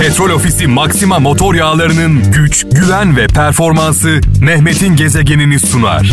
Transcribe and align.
Petrol 0.00 0.30
Ofisi 0.30 0.66
Maxima 0.66 1.18
motor 1.18 1.54
yağlarının 1.54 2.32
güç, 2.32 2.66
güven 2.72 3.16
ve 3.16 3.26
performansı 3.26 4.20
Mehmet'in 4.40 4.96
gezegenini 4.96 5.60
sunar. 5.60 6.12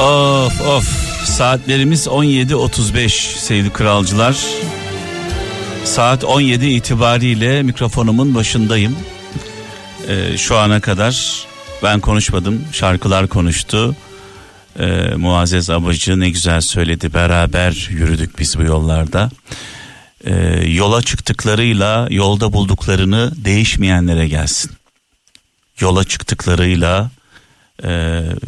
Of 0.00 0.60
of 0.60 0.84
saatlerimiz 1.24 2.06
17.35 2.06 3.08
sevgili 3.38 3.70
kralcılar. 3.70 4.36
Saat 5.84 6.24
17 6.24 6.66
itibariyle 6.66 7.62
mikrofonumun 7.62 8.34
başındayım. 8.34 8.96
Ee, 10.08 10.38
şu 10.38 10.58
ana 10.58 10.80
kadar 10.80 11.44
ben 11.82 12.00
konuşmadım 12.00 12.64
şarkılar 12.72 13.26
konuştu. 13.28 13.96
Ee, 14.78 15.14
Muazzez 15.16 15.70
Abacı 15.70 16.20
ne 16.20 16.30
güzel 16.30 16.60
söyledi 16.60 17.14
beraber 17.14 17.88
yürüdük 17.90 18.38
biz 18.38 18.58
bu 18.58 18.62
yollarda. 18.62 19.30
Ee, 20.24 20.34
yola 20.66 21.02
çıktıklarıyla 21.02 22.06
yolda 22.10 22.52
bulduklarını 22.52 23.32
değişmeyenlere 23.36 24.28
gelsin. 24.28 24.70
Yola 25.80 26.04
çıktıklarıyla 26.04 27.10
e, 27.84 27.88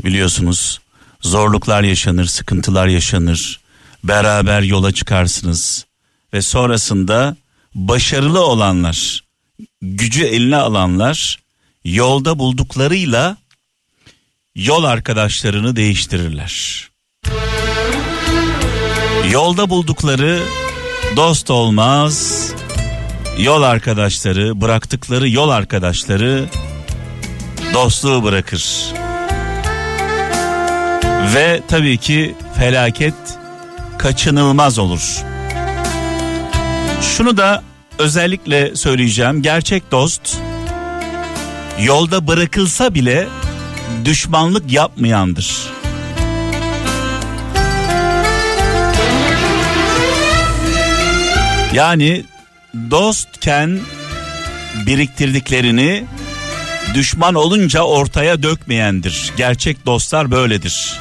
biliyorsunuz 0.05 0.81
zorluklar 1.21 1.83
yaşanır, 1.83 2.25
sıkıntılar 2.25 2.87
yaşanır. 2.87 3.61
Beraber 4.05 4.63
yola 4.63 4.93
çıkarsınız 4.93 5.87
ve 6.33 6.43
sonrasında 6.43 7.37
başarılı 7.75 8.47
olanlar, 8.47 9.25
gücü 9.83 10.25
eline 10.25 10.57
alanlar 10.57 11.39
yolda 11.85 12.39
bulduklarıyla 12.39 13.37
yol 14.55 14.85
arkadaşlarını 14.85 15.77
değiştirirler. 15.77 16.89
Yolda 19.31 19.71
buldukları 19.71 20.41
dost 21.17 21.51
olmaz, 21.51 22.49
yol 23.39 23.63
arkadaşları, 23.63 24.61
bıraktıkları 24.61 25.29
yol 25.29 25.49
arkadaşları 25.49 26.45
dostluğu 27.75 28.25
bırakır. 28.25 28.93
Ve 31.35 31.61
tabii 31.69 31.99
ki 31.99 32.35
felaket 32.59 33.15
kaçınılmaz 33.99 34.79
olur. 34.79 35.23
Şunu 37.03 37.37
da 37.37 37.63
özellikle 37.99 38.77
söyleyeceğim. 38.77 39.43
Gerçek 39.43 39.91
dost 39.91 40.39
yolda 41.81 42.27
bırakılsa 42.27 42.95
bile 42.95 43.29
düşmanlık 44.05 44.73
yapmayandır. 44.73 45.75
Yani 51.75 52.25
dostken 52.91 53.81
biriktirdiklerini 54.87 56.05
düşman 56.95 57.35
olunca 57.35 57.83
ortaya 57.83 58.43
dökmeyendir. 58.43 59.33
Gerçek 59.37 59.87
dostlar 59.87 60.31
böyledir. 60.31 61.01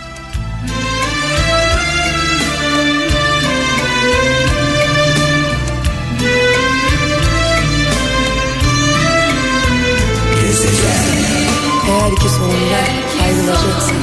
Ki 12.23 12.29
sonunda 12.29 12.79
ayrılacaksan 13.23 13.95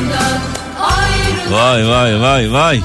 Vay 1.50 1.88
vay 1.88 2.20
vay 2.20 2.52
vay. 2.52 2.80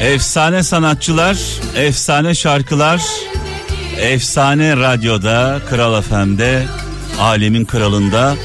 Efsane 0.00 0.62
sanatçılar, 0.62 1.36
efsane 1.76 2.34
şarkılar, 2.34 3.02
efsane 3.98 4.76
radyoda, 4.76 5.60
Kral 5.70 6.02
FM'de, 6.02 6.64
alemin 7.20 7.64
kralında. 7.64 8.36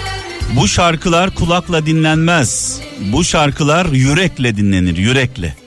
Bu 0.55 0.67
şarkılar 0.67 1.35
kulakla 1.35 1.85
dinlenmez. 1.85 2.79
Bu 2.99 3.23
şarkılar 3.23 3.85
yürekle 3.85 4.57
dinlenir, 4.57 4.97
yürekle. 4.97 5.64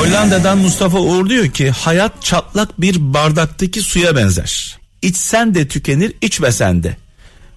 Hollanda'dan 0.00 0.58
Mustafa 0.58 0.98
Uğur 0.98 1.28
diyor 1.28 1.48
ki 1.48 1.70
hayat 1.70 2.22
çatlak 2.22 2.80
bir 2.80 3.14
bardaktaki 3.14 3.82
suya 3.82 4.16
benzer. 4.16 4.78
İçsen 5.02 5.54
de 5.54 5.68
tükenir 5.68 6.12
içmesen 6.20 6.82
de. 6.82 6.96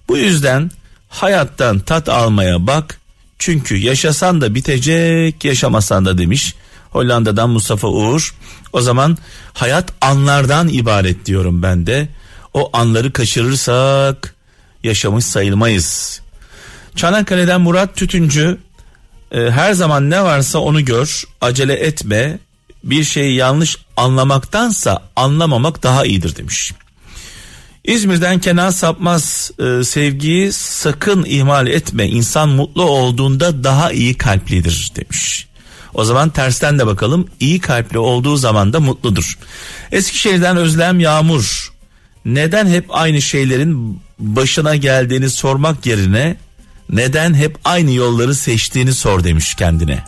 Bu 0.08 0.16
yüzden 0.16 0.70
hayattan 1.08 1.78
tat 1.78 2.08
almaya 2.08 2.66
bak. 2.66 3.00
Çünkü 3.38 3.76
yaşasan 3.76 4.40
da 4.40 4.54
bitecek 4.54 5.44
yaşamasan 5.44 6.04
da 6.04 6.18
demiş. 6.18 6.54
Hollanda'dan 6.90 7.50
Mustafa 7.50 7.88
Uğur. 7.88 8.34
O 8.72 8.80
zaman 8.80 9.18
hayat 9.52 9.92
anlardan 10.00 10.68
ibaret 10.68 11.26
diyorum 11.26 11.62
ben 11.62 11.86
de. 11.86 12.08
O 12.54 12.70
anları 12.72 13.12
kaçırırsak 13.12 14.34
yaşamış 14.82 15.24
sayılmayız. 15.24 16.20
Çanakkale'den 16.96 17.60
Murat 17.60 17.96
Tütüncü 17.96 18.58
her 19.34 19.72
zaman 19.72 20.10
ne 20.10 20.22
varsa 20.22 20.58
onu 20.58 20.84
gör, 20.84 21.24
acele 21.40 21.72
etme. 21.72 22.38
Bir 22.84 23.04
şeyi 23.04 23.34
yanlış 23.34 23.76
anlamaktansa 23.96 25.02
anlamamak 25.16 25.82
daha 25.82 26.04
iyidir 26.04 26.36
demiş. 26.36 26.72
İzmir'den 27.84 28.38
Kenan 28.38 28.70
Sapmaz 28.70 29.50
e, 29.58 29.84
sevgiyi 29.84 30.52
sakın 30.52 31.24
ihmal 31.24 31.66
etme. 31.66 32.08
İnsan 32.08 32.48
mutlu 32.48 32.82
olduğunda 32.82 33.64
daha 33.64 33.92
iyi 33.92 34.14
kalplidir 34.14 34.92
demiş. 34.96 35.46
O 35.94 36.04
zaman 36.04 36.30
tersten 36.30 36.78
de 36.78 36.86
bakalım. 36.86 37.28
İyi 37.40 37.60
kalpli 37.60 37.98
olduğu 37.98 38.36
zaman 38.36 38.72
da 38.72 38.80
mutludur. 38.80 39.38
Eskişehir'den 39.92 40.56
Özlem 40.56 41.00
Yağmur. 41.00 41.72
Neden 42.24 42.66
hep 42.66 42.84
aynı 42.88 43.22
şeylerin 43.22 44.00
başına 44.18 44.76
geldiğini 44.76 45.30
sormak 45.30 45.86
yerine 45.86 46.36
neden 46.90 47.34
hep 47.34 47.58
aynı 47.64 47.92
yolları 47.92 48.34
seçtiğini 48.34 48.94
sor 48.94 49.24
demiş 49.24 49.54
kendine. 49.54 50.04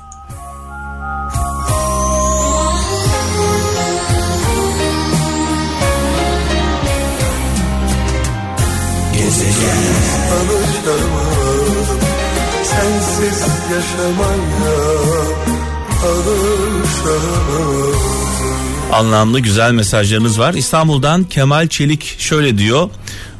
Anlamlı 18.92 19.40
güzel 19.40 19.72
mesajlarınız 19.72 20.38
var. 20.38 20.54
İstanbul'dan 20.54 21.24
Kemal 21.24 21.68
Çelik 21.68 22.16
şöyle 22.18 22.58
diyor. 22.58 22.90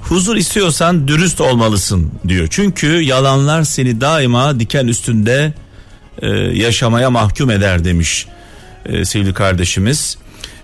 Huzur 0.09 0.37
istiyorsan 0.37 1.09
dürüst 1.09 1.41
olmalısın 1.41 2.11
diyor. 2.29 2.49
Çünkü 2.51 2.87
yalanlar 2.87 3.63
seni 3.65 4.01
daima 4.01 4.61
diken 4.61 4.87
üstünde 4.87 5.55
e, 6.23 6.29
yaşamaya 6.37 7.11
mahkum 7.11 7.51
eder 7.51 7.85
demiş 7.85 8.27
e, 8.87 9.05
sevgili 9.05 9.35
kardeşimiz. 9.35 10.19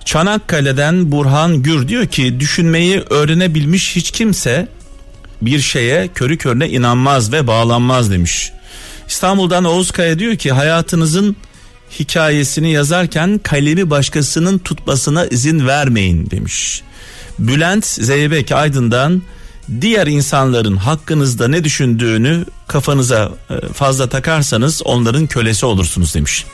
Çanakkale'den 0.04 1.12
Burhan 1.12 1.62
Gür 1.62 1.88
diyor 1.88 2.06
ki 2.06 2.40
düşünmeyi 2.40 3.00
öğrenebilmiş 3.00 3.96
hiç 3.96 4.10
kimse 4.10 4.68
bir 5.42 5.60
şeye 5.60 6.08
körü 6.08 6.38
körüne 6.38 6.68
inanmaz 6.68 7.32
ve 7.32 7.46
bağlanmaz 7.46 8.10
demiş. 8.10 8.52
İstanbul'dan 9.08 9.64
Oğuz 9.64 9.90
Kaya 9.90 10.18
diyor 10.18 10.36
ki 10.36 10.52
hayatınızın 10.52 11.36
hikayesini 12.00 12.72
yazarken 12.72 13.38
kalemi 13.38 13.90
başkasının 13.90 14.58
tutmasına 14.58 15.26
izin 15.26 15.66
vermeyin 15.66 16.30
demiş. 16.30 16.82
Bülent 17.38 17.86
Zeybek 17.86 18.52
Aydın'dan 18.52 19.22
diğer 19.80 20.06
insanların 20.06 20.76
hakkınızda 20.76 21.48
ne 21.48 21.64
düşündüğünü 21.64 22.44
kafanıza 22.68 23.32
e, 23.50 23.72
fazla 23.72 24.08
takarsanız 24.08 24.82
onların 24.84 25.26
kölesi 25.26 25.66
olursunuz 25.66 26.14
demiş. 26.14 26.46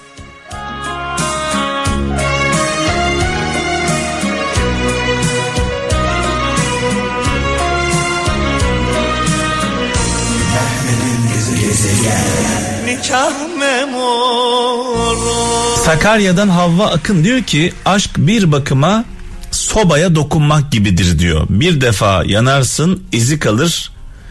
Sakarya'dan 15.85 16.49
Havva 16.49 16.87
Akın 16.87 17.25
diyor 17.25 17.43
ki 17.43 17.73
aşk 17.85 18.11
bir 18.19 18.53
bakıma 18.53 19.05
sobaya 19.59 20.15
dokunmak 20.15 20.73
gibidir 20.73 21.19
diyor. 21.19 21.47
Bir 21.51 21.81
defa 21.81 22.25
yanarsın 22.25 23.03
izi 23.13 23.39
kalır 23.39 23.91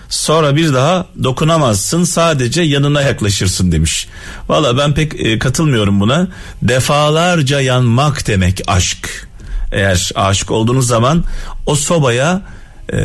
sonra 0.09 0.56
bir 0.56 0.74
daha 0.74 1.06
dokunamazsın 1.24 2.03
sadece 2.03 2.62
yanına 2.62 3.01
yaklaşırsın 3.01 3.71
demiş. 3.71 4.07
Valla 4.50 4.77
ben 4.77 4.94
pek 4.94 5.25
e, 5.25 5.39
katılmıyorum 5.39 6.00
buna. 6.00 6.27
Defalarca 6.62 7.62
yanmak 7.62 8.27
demek 8.27 8.62
aşk. 8.68 9.27
Eğer 9.71 10.12
aşık 10.15 10.51
olduğunuz 10.51 10.88
zaman 10.88 11.24
o 11.65 11.75
sobaya 11.75 12.41
e, 12.89 12.97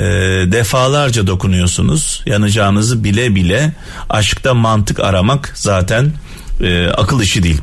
defalarca 0.53 1.27
dokunuyorsunuz. 1.27 2.23
Yanacağınızı 2.27 3.05
bile 3.05 3.35
bile 3.35 3.73
aşkta 4.11 4.55
mantık 4.55 5.01
aramak 5.01 5.53
zaten 5.55 6.13
e, 6.61 6.87
akıl 6.87 7.21
işi 7.21 7.43
değil. 7.43 7.63